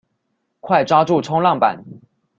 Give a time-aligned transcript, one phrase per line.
[0.61, 1.85] 快抓住衝浪板